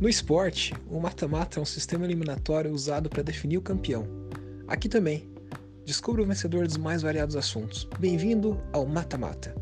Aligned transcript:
No 0.00 0.08
esporte, 0.08 0.72
o 0.88 1.00
mata-mata 1.00 1.58
é 1.58 1.62
um 1.62 1.66
sistema 1.66 2.04
eliminatório 2.04 2.72
usado 2.72 3.10
para 3.10 3.20
definir 3.20 3.58
o 3.58 3.62
campeão. 3.62 4.06
Aqui 4.68 4.88
também, 4.88 5.28
descubra 5.84 6.22
o 6.22 6.24
vencedor 6.24 6.68
dos 6.68 6.76
mais 6.76 7.02
variados 7.02 7.34
assuntos. 7.34 7.82
Bem-vindo 7.98 8.62
ao 8.72 8.86
Mata-Mata. 8.86 9.56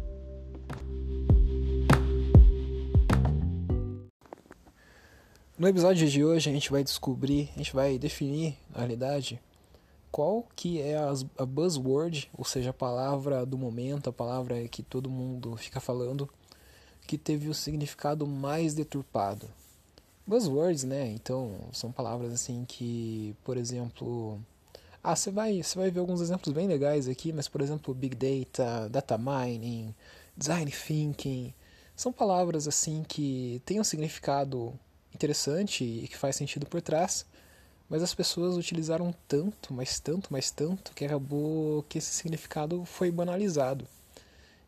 No 5.59 5.67
episódio 5.67 6.06
de 6.06 6.22
hoje 6.22 6.50
a 6.50 6.53
gente 6.53 6.71
vai 6.71 6.85
descobrir, 6.85 7.49
a 7.55 7.59
gente 7.59 7.73
vai 7.73 7.99
definir, 7.99 8.59
na 8.68 8.81
realidade, 8.81 9.41
qual 10.13 10.46
que 10.55 10.82
é 10.82 10.99
a 10.99 11.46
buzzword, 11.46 12.31
ou 12.37 12.45
seja, 12.45 12.68
a 12.68 12.74
palavra 12.74 13.46
do 13.46 13.56
momento, 13.56 14.10
a 14.10 14.13
palavra 14.13 14.68
que 14.68 14.82
todo 14.82 15.09
mundo 15.09 15.56
fica 15.56 15.81
falando, 15.81 16.28
que 17.06 17.16
teve 17.16 17.48
o 17.48 17.55
significado 17.55 18.27
mais 18.27 18.74
deturpado. 18.74 19.48
Buzzwords, 20.26 20.84
né? 20.84 21.06
Então, 21.12 21.52
são 21.72 21.92
palavras 21.92 22.32
assim 22.32 22.64
que, 22.66 23.34
por 23.44 23.56
exemplo, 23.56 24.40
ah, 25.02 25.14
você 25.14 25.30
vai, 25.30 25.62
você 25.62 25.78
vai 25.78 25.88
ver 25.88 26.00
alguns 26.00 26.20
exemplos 26.20 26.52
bem 26.52 26.66
legais 26.66 27.08
aqui, 27.08 27.32
mas 27.32 27.46
por 27.46 27.60
exemplo, 27.60 27.94
big 27.94 28.16
data, 28.16 28.88
data 28.88 29.16
mining, 29.16 29.94
design 30.36 30.68
thinking, 30.70 31.54
são 31.94 32.12
palavras 32.12 32.66
assim 32.66 33.04
que 33.06 33.62
têm 33.64 33.80
um 33.80 33.84
significado 33.84 34.74
interessante 35.14 35.84
e 35.84 36.08
que 36.08 36.16
faz 36.16 36.34
sentido 36.34 36.66
por 36.66 36.82
trás, 36.82 37.24
mas 37.88 38.02
as 38.02 38.12
pessoas 38.12 38.56
utilizaram 38.56 39.14
tanto, 39.28 39.72
mas 39.72 40.00
tanto, 40.00 40.28
mas 40.32 40.50
tanto 40.50 40.92
que 40.92 41.04
acabou 41.04 41.84
que 41.84 41.98
esse 41.98 42.12
significado 42.12 42.84
foi 42.84 43.10
banalizado. 43.12 43.86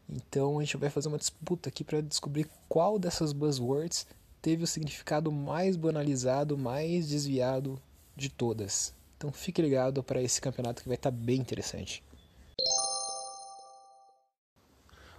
Então 0.08 0.58
a 0.58 0.62
gente 0.62 0.76
vai 0.76 0.88
fazer 0.88 1.08
uma 1.08 1.18
disputa 1.18 1.68
aqui 1.68 1.82
para 1.82 2.00
descobrir 2.00 2.48
qual 2.68 2.98
dessas 2.98 3.32
buzzwords 3.32 4.06
teve 4.40 4.64
o 4.64 4.66
significado 4.66 5.30
mais 5.30 5.76
banalizado, 5.76 6.56
mais 6.56 7.08
desviado 7.08 7.80
de 8.16 8.28
todas. 8.28 8.94
Então 9.16 9.32
fique 9.32 9.60
ligado 9.60 10.02
para 10.02 10.22
esse 10.22 10.40
campeonato 10.40 10.82
que 10.82 10.88
vai 10.88 10.96
estar 10.96 11.10
tá 11.10 11.16
bem 11.16 11.40
interessante. 11.40 12.02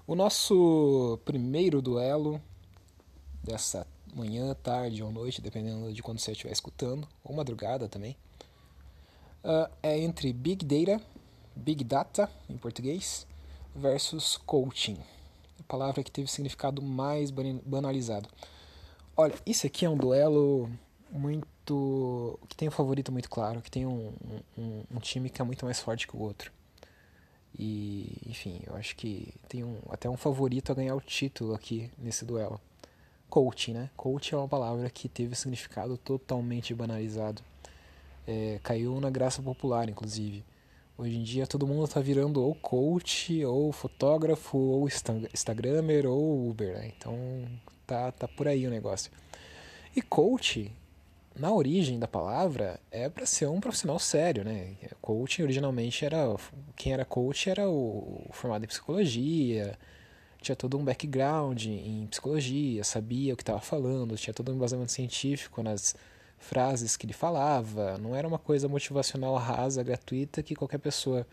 O 0.07 0.15
nosso 0.15 1.19
primeiro 1.23 1.81
duelo 1.81 2.41
dessa 3.43 3.85
manhã, 4.15 4.55
tarde 4.55 5.03
ou 5.03 5.11
noite, 5.11 5.41
dependendo 5.41 5.93
de 5.93 6.01
quando 6.01 6.19
você 6.19 6.31
estiver 6.31 6.51
escutando, 6.51 7.07
ou 7.23 7.35
madrugada 7.35 7.87
também, 7.87 8.17
uh, 9.43 9.71
é 9.83 9.99
entre 9.99 10.33
Big 10.33 10.65
Data, 10.65 11.03
Big 11.55 11.83
Data 11.83 12.29
em 12.49 12.57
português, 12.57 13.27
versus 13.75 14.37
coaching, 14.37 14.97
a 15.59 15.63
palavra 15.67 16.03
que 16.03 16.11
teve 16.11 16.27
significado 16.27 16.81
mais 16.81 17.31
banalizado. 17.31 18.27
Olha, 19.21 19.35
isso 19.45 19.67
aqui 19.67 19.83
é 19.83 19.89
um 19.89 19.97
duelo 19.97 20.71
muito. 21.11 22.39
que 22.47 22.55
tem 22.55 22.69
um 22.69 22.71
favorito 22.71 23.11
muito 23.11 23.29
claro, 23.29 23.61
que 23.61 23.69
tem 23.69 23.85
um, 23.85 24.13
um, 24.57 24.83
um 24.89 24.99
time 25.01 25.29
que 25.29 25.41
é 25.41 25.43
muito 25.43 25.65
mais 25.65 25.77
forte 25.77 26.07
que 26.07 26.15
o 26.15 26.21
outro. 26.21 26.53
E, 27.53 28.15
enfim, 28.25 28.61
eu 28.65 28.77
acho 28.77 28.95
que 28.95 29.33
tem 29.49 29.61
um, 29.61 29.77
até 29.89 30.09
um 30.09 30.15
favorito 30.15 30.71
a 30.71 30.75
ganhar 30.75 30.95
o 30.95 31.01
título 31.01 31.53
aqui 31.53 31.91
nesse 31.97 32.23
duelo. 32.23 32.61
Coaching, 33.29 33.73
né? 33.73 33.89
Coaching 33.97 34.35
é 34.35 34.37
uma 34.37 34.47
palavra 34.47 34.89
que 34.89 35.09
teve 35.09 35.35
significado 35.35 35.97
totalmente 35.97 36.73
banalizado. 36.73 37.41
É, 38.25 38.61
caiu 38.63 39.01
na 39.01 39.09
graça 39.09 39.41
popular, 39.41 39.89
inclusive. 39.89 40.45
Hoje 40.97 41.17
em 41.17 41.23
dia 41.23 41.45
todo 41.45 41.67
mundo 41.67 41.83
está 41.83 41.99
virando 41.99 42.41
ou 42.41 42.55
coach, 42.55 43.43
ou 43.43 43.73
fotógrafo, 43.73 44.57
ou 44.57 44.87
instagramer, 45.33 46.05
ou 46.05 46.49
Uber, 46.49 46.77
né? 46.77 46.93
Então 46.97 47.17
tá, 47.89 48.11
tá 48.11 48.27
por 48.27 48.47
aí 48.47 48.67
o 48.67 48.69
negócio. 48.69 49.11
E 49.95 50.01
coach, 50.01 50.71
na 51.35 51.51
origem 51.51 51.97
da 51.97 52.07
palavra, 52.07 52.79
é 52.91 53.09
para 53.09 53.25
ser 53.25 53.47
um 53.47 53.59
profissional 53.59 53.97
sério, 53.97 54.43
né? 54.43 54.75
Coach 55.01 55.41
originalmente 55.41 56.05
era. 56.05 56.35
Quem 56.75 56.93
era 56.93 57.03
coach 57.03 57.49
era 57.49 57.67
o, 57.67 58.27
o 58.29 58.33
formado 58.33 58.63
em 58.63 58.67
psicologia, 58.67 59.77
tinha 60.39 60.55
todo 60.55 60.77
um 60.77 60.83
background 60.83 61.65
em 61.65 62.07
psicologia, 62.07 62.83
sabia 62.83 63.33
o 63.33 63.37
que 63.37 63.43
estava 63.43 63.59
falando, 63.59 64.15
tinha 64.15 64.33
todo 64.33 64.51
um 64.51 64.55
embasamento 64.55 64.91
científico 64.91 65.63
nas 65.63 65.95
frases 66.37 66.95
que 66.95 67.05
ele 67.05 67.13
falava, 67.13 67.97
não 67.97 68.15
era 68.15 68.25
uma 68.27 68.39
coisa 68.39 68.67
motivacional 68.69 69.35
rasa, 69.35 69.83
gratuita, 69.83 70.41
que 70.41 70.55
qualquer 70.55 70.77
pessoa 70.77 71.27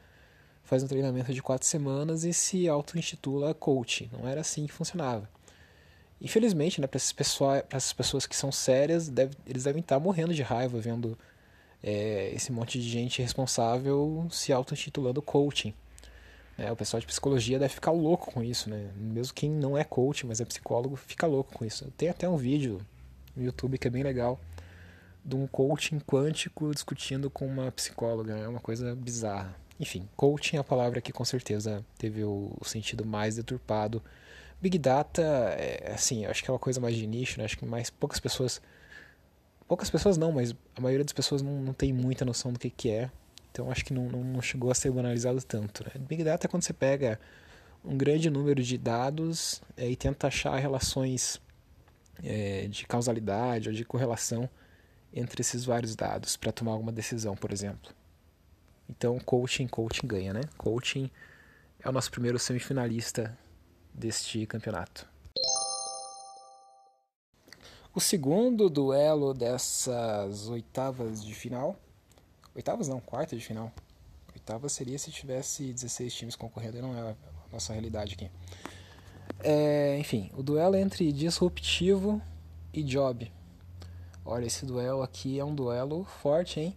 faz 0.65 0.83
um 0.83 0.89
treinamento 0.89 1.33
de 1.33 1.41
quatro 1.41 1.67
semanas 1.67 2.25
e 2.25 2.33
se 2.33 2.69
auto-intitula 2.69 3.55
coach. 3.55 4.11
Não 4.13 4.29
era 4.29 4.41
assim 4.41 4.67
que 4.67 4.73
funcionava. 4.73 5.29
Infelizmente, 6.21 6.81
né, 6.81 6.87
para 6.87 6.97
essas, 6.97 7.13
pessoas, 7.13 7.63
essas 7.71 7.93
pessoas 7.93 8.27
que 8.27 8.35
são 8.35 8.51
sérias, 8.51 9.09
deve, 9.09 9.37
eles 9.47 9.65
devem 9.65 9.81
estar 9.81 10.01
morrendo 10.01 10.33
de 10.33 10.43
raiva 10.43 10.81
vendo 10.81 11.17
é, 11.83 12.33
esse 12.35 12.51
monte 12.51 12.81
de 12.81 12.89
gente 12.89 13.21
responsável 13.21 14.27
se 14.31 14.53
auto-intitulando 14.53 15.21
coaching. 15.21 15.75
É, 16.59 16.73
o 16.73 16.77
pessoal 16.77 17.01
de 17.01 17.07
psicologia 17.07 17.59
deve 17.59 17.75
ficar 17.75 17.91
louco 17.91 18.33
com 18.33 18.43
isso, 18.43 18.71
né? 18.71 18.91
Mesmo 18.97 19.35
quem 19.35 19.51
não 19.51 19.77
é 19.77 19.85
coach, 19.85 20.25
mas 20.25 20.41
é 20.41 20.45
psicólogo, 20.45 20.97
fica 20.97 21.27
louco 21.27 21.53
com 21.53 21.65
isso. 21.65 21.93
Tem 21.99 22.09
até 22.09 22.27
um 22.27 22.37
vídeo 22.37 22.81
no 23.37 23.45
YouTube 23.45 23.77
que 23.77 23.87
é 23.87 23.91
bem 23.91 24.03
legal 24.03 24.41
de 25.23 25.37
um 25.37 25.47
coaching 25.47 25.99
quântico 25.99 26.73
discutindo 26.73 27.29
com 27.29 27.47
uma 27.47 27.71
psicóloga. 27.71 28.39
É 28.39 28.49
uma 28.49 28.61
coisa 28.61 28.95
bizarra. 28.95 29.55
Enfim, 29.79 30.09
coaching 30.17 30.57
é 30.57 30.61
a 30.61 30.65
palavra 30.65 31.01
que 31.01 31.13
com 31.13 31.25
certeza 31.25 31.85
teve 31.99 32.25
o 32.25 32.57
sentido 32.65 33.05
mais 33.05 33.37
deturpado. 33.37 34.03
Big 34.61 34.79
Data, 34.79 35.23
é, 35.23 35.93
assim, 35.95 36.25
acho 36.25 36.43
que 36.43 36.51
é 36.51 36.53
uma 36.53 36.59
coisa 36.59 36.81
mais 36.81 36.97
de 36.97 37.07
nicho, 37.07 37.39
né? 37.39 37.45
Acho 37.45 37.59
que 37.59 37.67
mais 37.67 37.91
poucas 37.91 38.19
pessoas. 38.19 38.61
Poucas 39.69 39.91
pessoas 39.91 40.17
não, 40.17 40.33
mas 40.33 40.55
a 40.75 40.81
maioria 40.81 41.05
das 41.05 41.13
pessoas 41.13 41.43
não, 41.43 41.61
não 41.61 41.73
tem 41.73 41.93
muita 41.93 42.25
noção 42.25 42.53
do 42.53 42.59
que, 42.59 42.71
que 42.71 42.91
é. 42.91 43.11
Então 43.51 43.71
acho 43.71 43.85
que 43.85 43.93
não, 43.93 44.09
não 44.09 44.41
chegou 44.41 44.71
a 44.71 44.75
ser 44.75 44.91
banalizado 44.91 45.43
tanto. 45.43 45.85
Né? 45.85 45.93
Big 46.07 46.25
Data 46.25 46.47
é 46.47 46.49
quando 46.49 46.63
você 46.63 46.73
pega 46.73 47.19
um 47.85 47.97
grande 47.97 48.31
número 48.31 48.63
de 48.63 48.79
dados 48.79 49.63
é, 49.77 49.89
e 49.89 49.97
tenta 49.97 50.29
achar 50.29 50.57
relações 50.57 51.41
é, 52.23 52.67
de 52.69 52.87
causalidade 52.87 53.69
ou 53.69 53.75
de 53.75 53.85
correlação 53.85 54.49
entre 55.13 55.41
esses 55.41 55.65
vários 55.65 55.95
dados 55.95 56.37
para 56.37 56.53
tomar 56.53 56.73
alguma 56.73 56.93
decisão, 56.93 57.35
por 57.35 57.53
exemplo. 57.53 57.95
Então, 58.89 59.19
coaching, 59.19 59.67
coaching 59.67 60.07
ganha, 60.07 60.33
né? 60.33 60.43
Coaching 60.57 61.11
é 61.81 61.89
o 61.89 61.93
nosso 61.93 62.11
primeiro 62.11 62.39
semifinalista 62.39 63.37
deste 63.93 64.47
campeonato. 64.47 65.07
O 67.95 68.01
segundo 68.01 68.69
duelo 68.69 69.33
dessas 69.33 70.49
oitavas 70.49 71.25
de 71.25 71.35
final. 71.35 71.77
Oitavas 72.55 72.89
não, 72.89 73.01
quarta 73.01 73.35
de 73.35 73.43
final. 73.43 73.73
Oitavas 74.35 74.73
seria 74.73 74.99
se 74.99 75.11
tivesse 75.11 75.73
16 75.73 76.15
times 76.15 76.37
concorrendo, 76.37 76.83
não 76.83 76.95
é 76.95 77.11
a 77.11 77.17
nossa 77.51 77.73
realidade 77.73 78.15
aqui. 78.15 78.31
É, 79.43 79.97
enfim, 79.99 80.31
o 80.37 80.43
duelo 80.43 80.77
entre 80.77 81.11
disruptivo 81.11 82.21
e 82.73 82.83
job. 82.83 83.33
Olha, 84.25 84.45
esse 84.45 84.67
duelo 84.67 85.03
aqui 85.03 85.39
é 85.39 85.45
um 85.45 85.55
duelo 85.55 86.05
forte, 86.05 86.61
hein? 86.61 86.77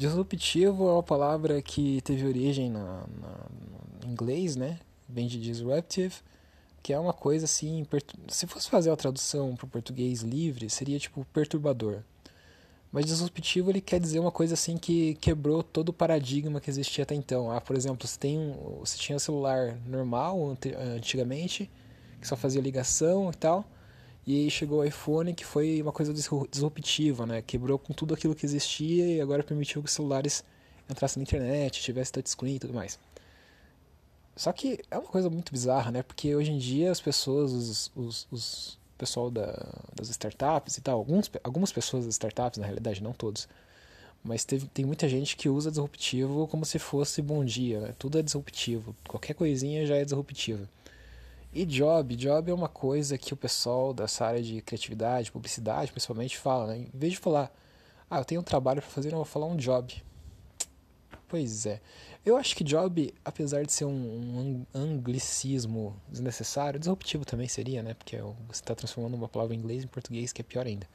Disruptivo 0.00 0.88
é 0.88 0.92
uma 0.94 1.02
palavra 1.02 1.60
que 1.60 2.00
teve 2.00 2.26
origem 2.26 2.70
na, 2.70 2.80
na, 3.20 3.46
no 4.02 4.10
inglês, 4.10 4.56
né? 4.56 4.78
Vem 5.06 5.26
de 5.26 5.38
disruptive, 5.38 6.14
que 6.82 6.94
é 6.94 6.98
uma 6.98 7.12
coisa 7.12 7.44
assim. 7.44 7.86
Se 8.28 8.46
fosse 8.46 8.70
fazer 8.70 8.90
a 8.90 8.96
tradução 8.96 9.54
para 9.54 9.66
o 9.66 9.68
português 9.68 10.22
livre, 10.22 10.70
seria 10.70 10.98
tipo 10.98 11.22
perturbador. 11.34 11.98
Mas 12.90 13.04
disruptivo 13.04 13.70
ele 13.70 13.82
quer 13.82 14.00
dizer 14.00 14.20
uma 14.20 14.30
coisa 14.32 14.54
assim 14.54 14.78
que 14.78 15.16
quebrou 15.16 15.62
todo 15.62 15.90
o 15.90 15.92
paradigma 15.92 16.62
que 16.62 16.70
existia 16.70 17.04
até 17.04 17.14
então. 17.14 17.50
Ah, 17.50 17.60
por 17.60 17.76
exemplo, 17.76 18.08
você, 18.08 18.18
tem 18.18 18.38
um, 18.38 18.78
você 18.80 18.96
tinha 18.96 19.16
um 19.16 19.18
celular 19.18 19.76
normal 19.86 20.56
antigamente, 20.96 21.70
que 22.18 22.26
só 22.26 22.36
fazia 22.36 22.62
ligação 22.62 23.30
e 23.30 23.34
tal. 23.34 23.66
E 24.30 24.44
aí 24.44 24.50
chegou 24.50 24.78
o 24.78 24.84
iPhone, 24.84 25.34
que 25.34 25.44
foi 25.44 25.82
uma 25.82 25.90
coisa 25.90 26.14
disruptiva, 26.14 27.26
né? 27.26 27.42
Quebrou 27.42 27.76
com 27.80 27.92
tudo 27.92 28.14
aquilo 28.14 28.32
que 28.32 28.46
existia 28.46 29.04
e 29.16 29.20
agora 29.20 29.42
permitiu 29.42 29.82
que 29.82 29.88
os 29.88 29.92
celulares 29.92 30.44
entrassem 30.88 31.20
na 31.20 31.24
internet, 31.24 31.82
tivesse 31.82 32.12
touchscreen 32.12 32.54
e 32.54 32.58
tudo 32.60 32.72
mais. 32.72 32.96
Só 34.36 34.52
que 34.52 34.78
é 34.88 34.96
uma 34.96 35.08
coisa 35.08 35.28
muito 35.28 35.50
bizarra, 35.50 35.90
né? 35.90 36.04
Porque 36.04 36.32
hoje 36.32 36.52
em 36.52 36.58
dia 36.58 36.92
as 36.92 37.00
pessoas, 37.00 37.50
os, 37.50 37.92
os, 37.96 38.28
os 38.30 38.78
pessoal 38.96 39.32
da, 39.32 39.50
das 39.96 40.10
startups 40.10 40.78
e 40.78 40.80
tal, 40.80 40.98
alguns, 40.98 41.28
algumas 41.42 41.72
pessoas 41.72 42.04
das 42.04 42.14
startups, 42.14 42.60
na 42.60 42.66
realidade, 42.66 43.02
não 43.02 43.12
todos, 43.12 43.48
mas 44.22 44.44
teve, 44.44 44.68
tem 44.68 44.84
muita 44.84 45.08
gente 45.08 45.36
que 45.36 45.48
usa 45.48 45.70
disruptivo 45.70 46.46
como 46.46 46.64
se 46.64 46.78
fosse 46.78 47.20
bom 47.20 47.44
dia, 47.44 47.80
né? 47.80 47.94
Tudo 47.98 48.16
é 48.16 48.22
disruptivo, 48.22 48.94
qualquer 49.08 49.34
coisinha 49.34 49.84
já 49.86 49.96
é 49.96 50.04
disruptiva. 50.04 50.68
E 51.52 51.64
job, 51.66 52.14
job 52.14 52.50
é 52.50 52.54
uma 52.54 52.68
coisa 52.68 53.18
que 53.18 53.34
o 53.34 53.36
pessoal 53.36 53.92
dessa 53.92 54.24
área 54.24 54.40
de 54.40 54.62
criatividade, 54.62 55.32
publicidade, 55.32 55.90
principalmente 55.90 56.38
fala, 56.38 56.68
né? 56.68 56.78
Em 56.78 56.98
vez 56.98 57.14
de 57.14 57.18
falar, 57.18 57.52
ah, 58.08 58.18
eu 58.18 58.24
tenho 58.24 58.40
um 58.40 58.44
trabalho 58.44 58.80
para 58.80 58.90
fazer, 58.90 59.08
eu 59.12 59.16
vou 59.16 59.24
falar 59.24 59.46
um 59.46 59.56
job. 59.56 60.00
Pois 61.26 61.66
é. 61.66 61.80
Eu 62.24 62.36
acho 62.36 62.54
que 62.54 62.62
job, 62.62 63.12
apesar 63.24 63.64
de 63.64 63.72
ser 63.72 63.84
um, 63.84 63.90
um 63.90 64.66
anglicismo 64.74 65.96
desnecessário, 66.08 66.78
disruptivo 66.78 67.24
também 67.24 67.48
seria, 67.48 67.82
né? 67.82 67.94
Porque 67.94 68.16
você 68.16 68.60
está 68.60 68.74
transformando 68.74 69.14
uma 69.14 69.28
palavra 69.28 69.54
em 69.54 69.58
inglês 69.58 69.82
em 69.82 69.88
português, 69.88 70.32
que 70.32 70.42
é 70.42 70.44
pior 70.44 70.66
ainda. 70.66 70.86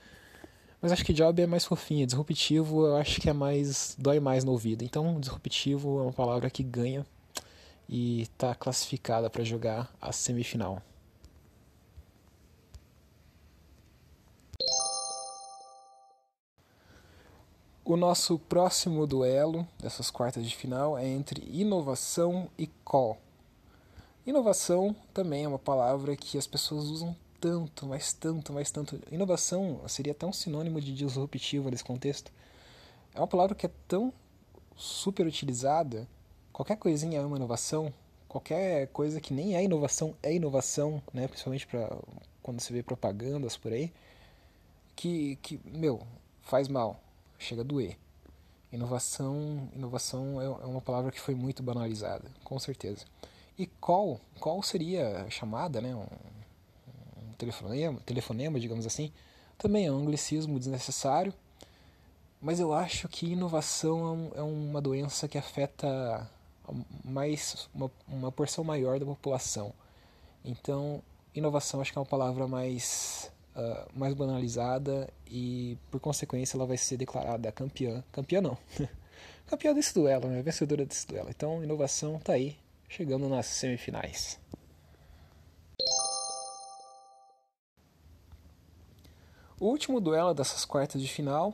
Mas 0.82 0.92
acho 0.92 1.04
que 1.04 1.14
job 1.14 1.42
é 1.42 1.48
mais 1.48 1.66
fofinho. 1.66 2.06
Disruptivo 2.06 2.86
eu 2.86 2.96
acho 2.96 3.20
que 3.20 3.30
é 3.30 3.34
mais. 3.34 3.96
dói 4.00 4.20
mais 4.20 4.44
no 4.44 4.52
ouvido. 4.52 4.84
Então, 4.84 5.20
disruptivo 5.20 6.00
é 6.00 6.04
uma 6.04 6.14
palavra 6.14 6.50
que 6.50 6.64
ganha 6.64 7.06
e 7.88 8.22
está 8.22 8.56
classificada 8.56 9.30
para 9.30 9.44
jogar 9.44 9.94
a 10.02 10.12
semifinal. 10.12 10.82
O 17.84 17.96
nosso 17.96 18.40
próximo 18.40 19.06
duelo 19.06 19.68
dessas 19.80 20.10
quartas 20.10 20.44
de 20.44 20.56
final 20.56 20.98
é 20.98 21.08
entre 21.08 21.44
inovação 21.48 22.50
e 22.58 22.66
call. 22.84 23.16
Inovação 24.26 24.96
também 25.14 25.44
é 25.44 25.48
uma 25.48 25.60
palavra 25.60 26.16
que 26.16 26.36
as 26.36 26.48
pessoas 26.48 26.86
usam 26.86 27.16
tanto, 27.40 27.86
mas 27.86 28.12
tanto, 28.12 28.52
mas 28.52 28.72
tanto. 28.72 29.00
Inovação 29.12 29.80
seria 29.88 30.14
até 30.14 30.26
um 30.26 30.34
sinônimo 30.34 30.82
de 30.82 30.96
disruptivo 30.96 31.70
nesse 31.70 31.84
contexto. 31.84 32.32
É 33.14 33.20
uma 33.20 33.28
palavra 33.28 33.54
que 33.54 33.68
é 33.68 33.72
tão 33.88 34.12
super 34.76 35.28
utilizada. 35.28 36.08
Qualquer 36.56 36.78
coisinha 36.78 37.20
é 37.20 37.26
uma 37.26 37.36
inovação. 37.36 37.94
Qualquer 38.30 38.88
coisa 38.88 39.20
que 39.20 39.34
nem 39.34 39.58
é 39.58 39.64
inovação 39.66 40.16
é 40.24 40.34
inovação, 40.34 41.04
né? 41.14 41.28
Principalmente 41.28 41.68
para 41.68 41.94
quando 42.42 42.62
você 42.62 42.72
vê 42.72 42.82
propagandas 42.82 43.58
por 43.58 43.74
aí. 43.74 43.92
Que, 44.96 45.36
que, 45.42 45.60
meu, 45.66 46.02
faz 46.44 46.70
mal, 46.70 46.98
chega 47.38 47.60
a 47.60 47.66
doer. 47.66 47.98
Inovação, 48.72 49.68
inovação 49.76 50.42
é, 50.42 50.46
é 50.46 50.66
uma 50.66 50.80
palavra 50.80 51.12
que 51.12 51.20
foi 51.20 51.36
muito 51.36 51.62
banalizada, 51.62 52.32
com 52.46 52.58
certeza. 52.58 53.04
E 53.60 53.68
call, 53.68 54.22
call 54.40 54.64
seria 54.64 55.30
chamada, 55.30 55.82
né? 55.82 55.94
Um, 55.94 56.08
telefonema, 57.38 58.00
telefonema, 58.06 58.62
digamos 58.62 58.86
assim, 58.86 59.12
também 59.58 59.88
é 59.88 59.92
um 59.92 59.98
anglicismo 59.98 60.58
desnecessário, 60.58 61.34
mas 62.42 62.62
eu 62.62 62.74
acho 62.74 63.10
que 63.10 63.34
inovação 63.34 64.32
é, 64.34 64.40
é 64.40 64.42
uma 64.42 64.82
doença 64.82 65.28
que 65.28 65.38
afeta 65.38 66.34
mais 67.04 67.70
uma, 67.74 67.92
uma 68.08 68.32
porção 68.32 68.64
maior 68.64 69.00
da 69.00 69.06
população. 69.06 69.74
Então, 70.44 71.02
inovação 71.34 71.82
acho 71.82 71.92
que 71.92 71.98
é 71.98 72.02
uma 72.02 72.06
palavra 72.06 72.48
mais 72.48 73.32
uh, 73.56 73.90
mais 73.94 74.14
banalizada 74.14 75.10
e 75.28 75.78
por 75.90 76.00
consequência 76.00 76.58
ela 76.58 76.66
vai 76.66 76.78
ser 76.78 76.98
declarada 76.98 77.52
campeã, 77.52 78.04
campeã 78.12 78.42
não, 78.42 78.58
campeã 79.48 79.74
desse 79.74 79.94
duelo, 79.94 80.28
né? 80.28 80.42
vencedora 80.42 80.86
desse 80.86 81.08
duelo. 81.08 81.30
Então, 81.30 81.64
inovação 81.64 82.18
está 82.18 82.34
aí, 82.34 82.58
chegando 82.88 83.28
nas 83.30 83.46
semifinais. 83.48 84.40
O 89.58 89.68
último 89.68 90.02
duelo 90.02 90.34
dessas 90.34 90.66
quartas 90.66 91.02
de 91.02 91.08
final 91.08 91.54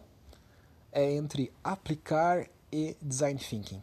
é 0.91 1.13
entre 1.13 1.51
aplicar 1.63 2.47
e 2.71 2.97
design 3.01 3.39
thinking. 3.39 3.81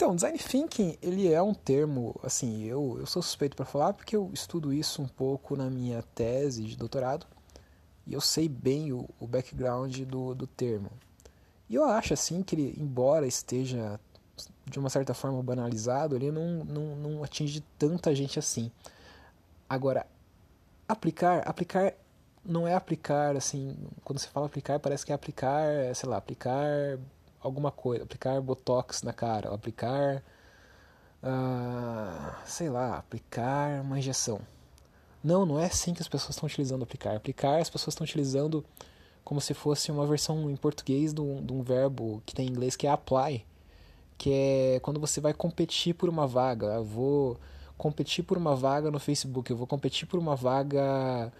Então, 0.00 0.14
design 0.14 0.38
thinking, 0.38 0.96
ele 1.02 1.30
é 1.30 1.42
um 1.42 1.52
termo, 1.52 2.18
assim, 2.22 2.64
eu, 2.64 2.96
eu 2.98 3.04
sou 3.04 3.20
suspeito 3.20 3.54
para 3.54 3.66
falar 3.66 3.92
porque 3.92 4.16
eu 4.16 4.30
estudo 4.32 4.72
isso 4.72 5.02
um 5.02 5.06
pouco 5.06 5.54
na 5.54 5.68
minha 5.68 6.02
tese 6.14 6.64
de 6.64 6.74
doutorado 6.74 7.26
e 8.06 8.14
eu 8.14 8.20
sei 8.22 8.48
bem 8.48 8.94
o, 8.94 9.06
o 9.20 9.26
background 9.26 9.94
do, 10.04 10.34
do 10.34 10.46
termo. 10.46 10.90
E 11.68 11.74
eu 11.74 11.84
acho, 11.84 12.14
assim, 12.14 12.42
que 12.42 12.54
ele, 12.54 12.74
embora 12.80 13.26
esteja 13.26 14.00
de 14.64 14.78
uma 14.78 14.88
certa 14.88 15.12
forma 15.12 15.42
banalizado, 15.42 16.16
ele 16.16 16.32
não, 16.32 16.64
não, 16.64 16.96
não 16.96 17.22
atinge 17.22 17.62
tanta 17.78 18.14
gente 18.14 18.38
assim. 18.38 18.72
Agora, 19.68 20.06
aplicar, 20.88 21.46
aplicar 21.46 21.92
não 22.42 22.66
é 22.66 22.74
aplicar, 22.74 23.36
assim, 23.36 23.76
quando 24.02 24.18
você 24.18 24.28
fala 24.28 24.46
aplicar, 24.46 24.80
parece 24.80 25.04
que 25.04 25.12
é 25.12 25.14
aplicar, 25.14 25.94
sei 25.94 26.08
lá, 26.08 26.16
aplicar 26.16 26.98
alguma 27.42 27.70
coisa, 27.70 28.04
aplicar 28.04 28.40
botox 28.40 29.02
na 29.02 29.12
cara, 29.12 29.52
aplicar, 29.52 30.22
uh, 31.22 32.34
sei 32.44 32.68
lá, 32.68 32.98
aplicar 32.98 33.80
uma 33.82 33.98
injeção. 33.98 34.40
Não, 35.22 35.44
não 35.44 35.58
é 35.58 35.66
assim 35.66 35.92
que 35.92 36.00
as 36.00 36.08
pessoas 36.08 36.30
estão 36.36 36.46
utilizando 36.46 36.82
aplicar. 36.82 37.16
Aplicar, 37.16 37.60
as 37.60 37.68
pessoas 37.68 37.92
estão 37.92 38.04
utilizando 38.04 38.64
como 39.24 39.40
se 39.40 39.54
fosse 39.54 39.92
uma 39.92 40.06
versão 40.06 40.50
em 40.50 40.56
português 40.56 41.12
de 41.12 41.20
um, 41.20 41.44
de 41.44 41.52
um 41.52 41.62
verbo 41.62 42.22
que 42.24 42.34
tem 42.34 42.46
em 42.46 42.50
inglês 42.50 42.74
que 42.74 42.86
é 42.86 42.90
apply, 42.90 43.44
que 44.16 44.32
é 44.32 44.80
quando 44.80 44.98
você 44.98 45.20
vai 45.20 45.34
competir 45.34 45.94
por 45.94 46.08
uma 46.08 46.26
vaga. 46.26 46.66
Eu 46.66 46.84
vou 46.84 47.38
competir 47.76 48.24
por 48.24 48.36
uma 48.36 48.56
vaga 48.56 48.90
no 48.90 48.98
Facebook, 48.98 49.50
eu 49.50 49.56
vou 49.56 49.66
competir 49.66 50.06
por 50.06 50.18
uma 50.18 50.36
vaga 50.36 51.32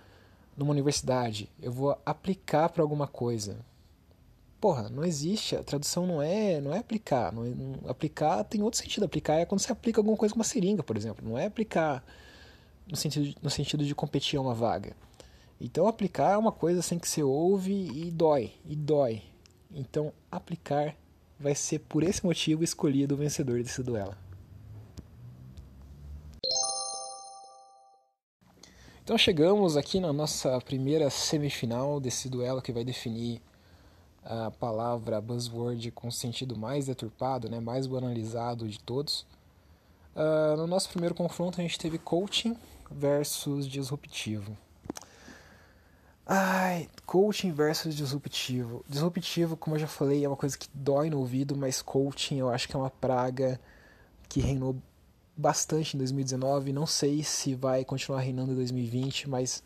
numa 0.56 0.70
universidade, 0.72 1.48
eu 1.60 1.72
vou 1.72 1.98
aplicar 2.04 2.68
para 2.68 2.82
alguma 2.82 3.06
coisa. 3.06 3.56
Porra, 4.60 4.90
não 4.90 5.04
existe, 5.04 5.56
a 5.56 5.62
tradução 5.62 6.06
não 6.06 6.20
é, 6.20 6.60
não 6.60 6.74
é 6.74 6.78
aplicar, 6.78 7.32
não 7.32 7.46
é, 7.46 7.48
não, 7.48 7.88
aplicar 7.88 8.44
tem 8.44 8.62
outro 8.62 8.78
sentido, 8.78 9.04
aplicar 9.04 9.36
é 9.36 9.46
quando 9.46 9.60
você 9.60 9.72
aplica 9.72 10.00
alguma 10.00 10.16
coisa 10.18 10.34
com 10.34 10.38
uma 10.38 10.44
seringa, 10.44 10.82
por 10.82 10.98
exemplo, 10.98 11.26
não 11.26 11.38
é 11.38 11.46
aplicar 11.46 12.04
no 12.86 12.94
sentido, 12.94 13.34
no 13.42 13.48
sentido 13.48 13.84
de 13.86 13.94
competir 13.94 14.38
a 14.38 14.42
uma 14.42 14.54
vaga. 14.54 14.94
Então 15.58 15.86
aplicar 15.86 16.32
é 16.32 16.36
uma 16.36 16.52
coisa 16.52 16.80
assim 16.80 16.98
que 16.98 17.08
você 17.08 17.22
ouve 17.22 17.72
e 17.72 18.10
dói, 18.10 18.52
e 18.66 18.76
dói. 18.76 19.22
Então 19.70 20.12
aplicar 20.30 20.94
vai 21.38 21.54
ser 21.54 21.78
por 21.78 22.02
esse 22.02 22.24
motivo 22.24 22.62
escolhido 22.62 23.14
o 23.14 23.18
vencedor 23.18 23.62
desse 23.62 23.82
duelo. 23.82 24.14
Então 29.02 29.16
chegamos 29.16 29.76
aqui 29.76 29.98
na 29.98 30.12
nossa 30.12 30.60
primeira 30.60 31.08
semifinal 31.08 31.98
desse 31.98 32.28
duelo 32.28 32.60
que 32.60 32.72
vai 32.72 32.84
definir 32.84 33.40
a 34.30 34.48
palavra 34.48 35.20
buzzword 35.20 35.90
com 35.90 36.08
sentido 36.08 36.56
mais 36.56 36.86
deturpado, 36.86 37.50
né, 37.50 37.58
mais 37.58 37.88
banalizado 37.88 38.68
de 38.68 38.78
todos. 38.78 39.26
Uh, 40.14 40.56
no 40.56 40.68
nosso 40.68 40.88
primeiro 40.88 41.16
confronto 41.16 41.60
a 41.60 41.62
gente 41.62 41.78
teve 41.78 41.98
coaching 41.98 42.56
versus 42.88 43.66
disruptivo. 43.66 44.56
Ai, 46.24 46.88
coaching 47.04 47.50
versus 47.50 47.92
disruptivo. 47.92 48.84
Disruptivo, 48.88 49.56
como 49.56 49.74
eu 49.74 49.80
já 49.80 49.88
falei, 49.88 50.24
é 50.24 50.28
uma 50.28 50.36
coisa 50.36 50.56
que 50.56 50.68
dói 50.72 51.10
no 51.10 51.18
ouvido, 51.18 51.56
mas 51.56 51.82
coaching 51.82 52.36
eu 52.38 52.48
acho 52.50 52.68
que 52.68 52.76
é 52.76 52.78
uma 52.78 52.90
praga 52.90 53.60
que 54.28 54.40
reinou 54.40 54.76
bastante 55.36 55.96
em 55.96 55.98
2019. 55.98 56.72
Não 56.72 56.86
sei 56.86 57.24
se 57.24 57.56
vai 57.56 57.84
continuar 57.84 58.20
reinando 58.20 58.52
em 58.52 58.54
2020, 58.54 59.28
mas 59.28 59.60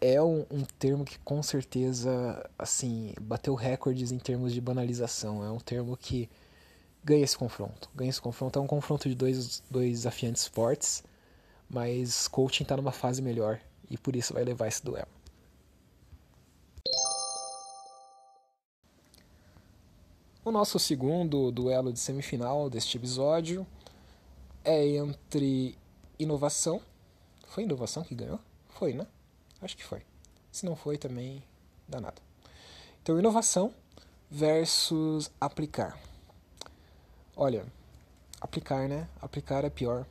é 0.00 0.20
um, 0.22 0.46
um, 0.50 0.64
termo 0.78 1.04
que 1.04 1.18
com 1.18 1.42
certeza 1.42 2.48
assim 2.58 3.12
bateu 3.20 3.54
recordes 3.54 4.10
em 4.12 4.18
termos 4.18 4.54
de 4.54 4.60
banalização. 4.60 5.44
É 5.44 5.50
um 5.50 5.58
termo 5.58 5.96
que 5.96 6.28
ganha 7.04 7.22
esse 7.22 7.36
confronto. 7.36 7.90
Ganha 7.94 8.08
esse 8.08 8.20
confronto. 8.20 8.58
É 8.58 8.62
um 8.62 8.66
confronto 8.66 9.08
de 9.08 9.14
dois, 9.14 9.62
dois 9.70 9.90
desafiantes 9.90 10.46
fortes, 10.46 11.04
mas 11.68 12.26
coaching 12.28 12.62
está 12.62 12.76
numa 12.76 12.92
fase 12.92 13.20
melhor 13.20 13.60
e 13.90 13.98
por 13.98 14.16
isso 14.16 14.32
vai 14.32 14.44
levar 14.44 14.68
esse 14.68 14.82
duelo. 14.84 15.08
O 20.42 20.50
nosso 20.50 20.78
segundo 20.78 21.52
duelo 21.52 21.92
de 21.92 21.98
semifinal 21.98 22.70
deste 22.70 22.96
episódio 22.96 23.66
é 24.64 24.96
entre 24.96 25.76
inovação. 26.18 26.80
Foi 27.46 27.64
inovação 27.64 28.02
que 28.02 28.14
ganhou? 28.14 28.40
Foi, 28.70 28.94
né? 28.94 29.06
Acho 29.60 29.76
que 29.76 29.84
foi. 29.84 30.02
Se 30.50 30.64
não 30.64 30.74
foi, 30.74 30.96
também 30.96 31.42
dá 31.88 32.00
nada. 32.00 32.20
Então, 33.02 33.18
inovação 33.18 33.72
versus 34.30 35.30
aplicar. 35.40 35.98
Olha, 37.36 37.64
aplicar, 38.40 38.88
né? 38.88 39.08
Aplicar 39.20 39.64
é 39.64 39.70
pior. 39.70 40.06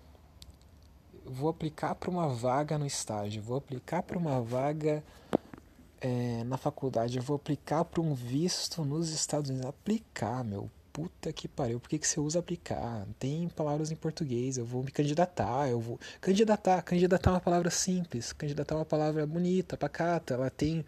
vou 1.25 1.49
aplicar 1.49 1.93
para 1.95 2.09
uma 2.09 2.27
vaga 2.27 2.77
no 2.77 2.85
estágio, 2.85 3.41
vou 3.41 3.57
aplicar 3.57 4.01
para 4.01 4.17
uma 4.17 4.41
vaga 4.41 5.03
é, 6.01 6.43
na 6.43 6.57
faculdade, 6.57 7.19
vou 7.19 7.35
aplicar 7.35 7.85
para 7.85 8.01
um 8.01 8.15
visto 8.15 8.83
nos 8.83 9.09
Estados 9.09 9.49
Unidos. 9.49 9.69
Aplicar, 9.69 10.43
meu 10.43 10.69
puta 10.99 11.31
que 11.31 11.47
pariu, 11.47 11.79
por 11.79 11.87
que, 11.87 11.97
que 11.97 12.05
você 12.05 12.19
usa 12.19 12.39
aplicar? 12.39 13.07
Tem 13.17 13.47
palavras 13.47 13.89
em 13.89 13.95
português, 13.95 14.57
eu 14.57 14.65
vou 14.65 14.83
me 14.83 14.91
candidatar, 14.91 15.69
eu 15.69 15.79
vou. 15.79 15.97
Candidatar, 16.19 16.81
candidatar 16.81 17.29
é 17.29 17.33
uma 17.35 17.39
palavra 17.39 17.69
simples, 17.69 18.33
candidatar 18.33 18.75
é 18.75 18.79
uma 18.79 18.85
palavra 18.85 19.25
bonita, 19.25 19.77
pacata, 19.77 20.33
ela 20.33 20.49
tem 20.49 20.83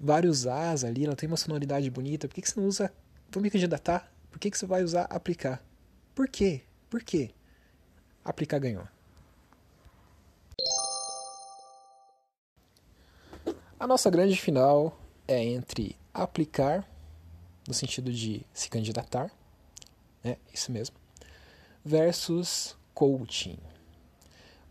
vários 0.00 0.46
as 0.46 0.84
ali, 0.84 1.04
ela 1.04 1.14
tem 1.14 1.28
uma 1.28 1.36
sonoridade 1.36 1.90
bonita, 1.90 2.26
por 2.26 2.34
que, 2.34 2.40
que 2.40 2.48
você 2.48 2.58
não 2.58 2.66
usa. 2.66 2.90
Vou 3.30 3.42
me 3.42 3.50
candidatar? 3.50 4.10
Por 4.30 4.38
que, 4.38 4.50
que 4.50 4.56
você 4.56 4.64
vai 4.64 4.82
usar 4.82 5.02
aplicar? 5.02 5.62
Por 6.14 6.26
quê? 6.28 6.62
Por 6.88 7.02
quê? 7.02 7.30
Aplicar 8.24 8.58
ganhou. 8.58 8.88
A 13.78 13.86
nossa 13.86 14.08
grande 14.08 14.36
final 14.40 14.98
é 15.28 15.44
entre 15.44 15.94
aplicar, 16.14 16.88
no 17.68 17.74
sentido 17.74 18.10
de 18.10 18.46
se 18.54 18.70
candidatar, 18.70 19.30
né? 20.22 20.36
Isso 20.52 20.70
mesmo. 20.70 20.96
Versus 21.84 22.76
coaching. 22.94 23.58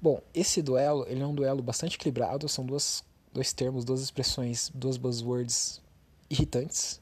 Bom, 0.01 0.19
esse 0.33 0.61
duelo 0.61 1.05
ele 1.07 1.21
é 1.21 1.27
um 1.27 1.35
duelo 1.35 1.61
bastante 1.61 1.95
equilibrado, 1.95 2.49
são 2.49 2.65
duas, 2.65 3.03
dois 3.31 3.53
termos, 3.53 3.85
duas 3.85 4.01
expressões, 4.01 4.71
duas 4.73 4.97
buzzwords 4.97 5.81
irritantes, 6.29 6.99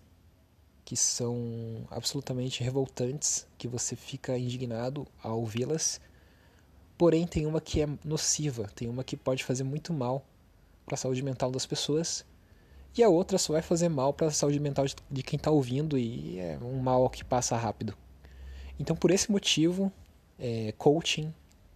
que 0.84 0.98
são 0.98 1.88
absolutamente 1.92 2.64
revoltantes, 2.64 3.48
que 3.58 3.68
você 3.68 3.96
fica 3.96 4.38
indignado 4.38 5.08
ao 5.22 5.40
ouvi-las. 5.40 6.02
Porém, 6.98 7.26
tem 7.26 7.46
uma 7.46 7.62
que 7.62 7.82
é 7.82 7.88
nociva, 8.04 8.68
tem 8.76 8.90
uma 8.90 9.04
que 9.04 9.16
pode 9.16 9.44
fazer 9.44 9.64
muito 9.64 9.94
mal 9.94 10.26
para 10.86 10.96
a 10.96 10.98
saúde 10.98 11.22
mental 11.22 11.52
das 11.52 11.66
pessoas, 11.66 12.26
e 12.98 13.04
a 13.04 13.08
outra 13.08 13.38
só 13.38 13.54
vai 13.54 13.62
fazer 13.62 13.88
mal 13.88 14.12
para 14.12 14.28
a 14.28 14.32
saúde 14.32 14.60
mental 14.60 14.86
de 15.10 15.24
quem 15.24 15.38
está 15.38 15.52
ouvindo, 15.52 15.98
e 15.98 16.40
é 16.40 16.58
um 16.62 16.80
mal 16.80 17.10
que 17.10 17.24
passa 17.24 17.56
rápido. 17.56 17.96
Então, 18.80 18.96
por 18.96 19.12
esse 19.12 19.30
motivo, 19.32 19.92
é, 20.40 20.74
coaching 20.78 21.34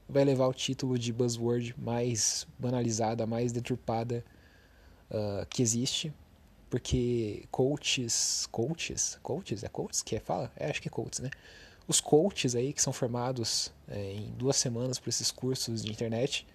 vai 0.08 0.24
levar 0.24 0.48
o 0.48 0.54
título 0.54 0.98
de 0.98 1.12
buzzword 1.12 1.76
mais 1.78 2.48
banalizada, 2.58 3.26
mais 3.26 3.52
deturpada 3.52 4.24
uh, 5.10 5.46
que 5.48 5.62
existe, 5.62 6.14
porque 6.70 7.46
coaches, 7.52 8.48
coaches, 8.52 9.20
coaches, 9.22 9.64
é 9.64 9.70
coaches 9.70 10.02
que 10.02 10.16
é 10.16 10.20
fala? 10.20 10.52
É, 10.56 10.70
acho 10.70 10.82
que 10.82 10.88
é 10.88 10.92
coaches, 10.92 11.20
né? 11.20 11.30
Os 11.88 12.00
coaches 12.00 12.56
aí 12.56 12.72
que 12.72 12.82
são 12.82 12.94
formados 12.94 13.72
é, 13.88 14.14
em 14.14 14.32
duas 14.32 14.56
semanas 14.56 14.98
por 15.00 15.10
esses 15.10 15.32
cursos 15.32 15.84
de 15.84 15.92
internet, 15.92 16.48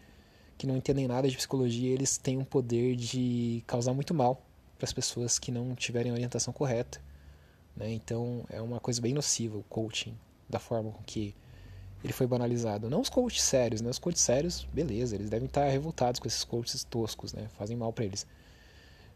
que 0.56 0.66
não 0.66 0.76
entendem 0.76 1.06
nada 1.06 1.28
de 1.28 1.36
psicologia, 1.36 1.92
eles 1.92 2.16
têm 2.16 2.38
um 2.38 2.44
poder 2.44 2.96
de 2.96 3.62
causar 3.66 3.92
muito 3.92 4.14
mal 4.14 4.42
para 4.78 4.86
as 4.86 4.92
pessoas 4.92 5.38
que 5.38 5.52
não 5.52 5.74
tiverem 5.74 6.10
orientação 6.10 6.52
correta. 6.52 7.00
Né? 7.76 7.92
Então 7.92 8.44
é 8.48 8.60
uma 8.60 8.80
coisa 8.80 9.00
bem 9.00 9.12
nociva 9.12 9.58
o 9.58 9.62
coaching, 9.64 10.16
da 10.48 10.58
forma 10.58 10.90
com 10.90 11.02
que 11.02 11.34
ele 12.02 12.12
foi 12.12 12.26
banalizado. 12.26 12.88
Não 12.88 13.00
os 13.00 13.08
coaches 13.08 13.42
sérios, 13.42 13.80
né? 13.80 13.90
Os 13.90 13.98
coaches 13.98 14.20
sérios, 14.20 14.68
beleza, 14.72 15.14
eles 15.14 15.28
devem 15.28 15.46
estar 15.46 15.68
revoltados 15.68 16.20
com 16.20 16.28
esses 16.28 16.44
coaches 16.44 16.84
toscos, 16.84 17.32
né? 17.32 17.48
Fazem 17.58 17.76
mal 17.76 17.92
para 17.92 18.04
eles. 18.04 18.26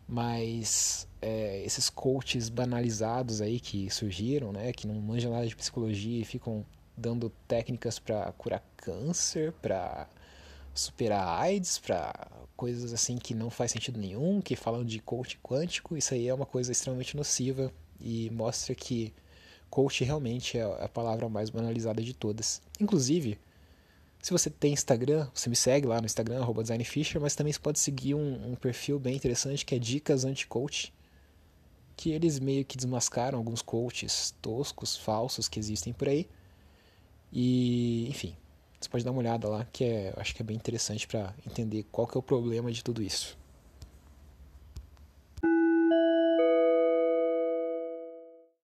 Mas 0.09 1.07
é, 1.21 1.63
esses 1.65 1.89
coaches 1.89 2.49
banalizados 2.49 3.41
aí 3.41 3.61
que 3.61 3.89
surgiram, 3.89 4.53
né, 4.53 4.73
que 4.73 4.87
não 4.87 4.97
manjam 4.97 5.31
nada 5.33 5.47
de 5.47 5.55
psicologia 5.55 6.21
e 6.21 6.25
ficam 6.25 6.67
dando 6.97 7.31
técnicas 7.47 7.99
para 7.99 8.33
curar 8.33 8.63
câncer, 8.77 9.53
para 9.63 10.09
superar 10.75 11.41
AIDS, 11.41 11.79
para 11.79 12.13
coisas 12.57 12.93
assim 12.93 13.17
que 13.17 13.35
não 13.35 13.51
faz 13.51 13.71
sentido 13.71 13.99
nenhum, 13.99 14.41
que 14.41 14.57
falam 14.57 14.85
de 14.85 15.01
coach 15.01 15.39
quântico, 15.43 15.97
isso 15.97 16.13
aí 16.13 16.29
é 16.29 16.35
uma 16.35 16.47
coisa 16.47 16.73
extremamente 16.73 17.17
nociva 17.17 17.73
e 18.01 18.29
mostra 18.31 18.75
que 18.75 19.15
coach 19.73 20.05
realmente 20.05 20.59
é 20.59 20.85
a 20.85 20.87
palavra 20.87 21.31
mais 21.31 21.49
banalizada 21.49 22.03
de 22.03 22.13
todas. 22.13 22.61
Inclusive, 22.79 23.39
se 24.21 24.31
você 24.31 24.51
tem 24.51 24.75
Instagram, 24.75 25.27
você 25.33 25.49
me 25.49 25.57
segue 25.57 25.87
lá 25.87 25.99
no 25.99 26.05
Instagram, 26.05 26.47
designfisher, 26.59 27.19
mas 27.19 27.35
também 27.35 27.55
você 27.55 27.59
pode 27.59 27.79
seguir 27.79 28.15
um, 28.15 28.53
um 28.53 28.55
perfil 28.55 28.99
bem 28.99 29.17
interessante 29.17 29.65
que 29.65 29.75
é 29.75 29.79
Dicas 29.79 30.27
Anti-Coach, 30.27 30.93
que 31.97 32.11
eles 32.11 32.39
meio 32.39 32.67
que 32.67 32.77
desmascaram 32.77 33.39
alguns 33.39 33.63
coaches 33.63 34.35
toscos, 34.43 34.95
falsos 34.95 35.49
que 35.49 35.59
existem 35.59 35.95
por 35.95 36.07
aí. 36.07 36.29
E, 37.33 38.07
enfim, 38.11 38.37
você 38.79 38.91
pode 38.91 39.05
dar 39.05 39.11
uma 39.11 39.21
olhada 39.21 39.49
lá, 39.49 39.67
que 39.73 39.85
é, 39.85 40.13
acho 40.19 40.35
que 40.35 40.43
é 40.43 40.45
bem 40.45 40.57
interessante 40.57 41.09
para 41.09 41.35
entender 41.47 41.87
qual 41.91 42.07
que 42.07 42.15
é 42.15 42.21
o 42.21 42.23
problema 42.23 42.71
de 42.71 42.85
tudo 42.85 43.03
isso. 43.03 43.39